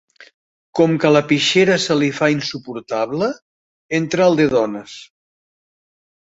Com 0.77 0.95
que 1.03 1.11
la 1.11 1.21
pixera 1.31 1.75
se 1.83 1.97
li 1.99 2.09
fa 2.21 2.31
insuportable, 2.37 3.29
entra 4.01 4.29
al 4.29 4.41
de 4.43 4.51
dones. 4.59 4.99